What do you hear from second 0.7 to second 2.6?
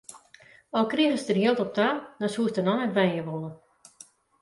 Al krigest der jild op ta, dan soest